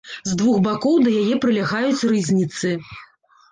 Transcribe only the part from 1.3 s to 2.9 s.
прылягаюць рызніцы.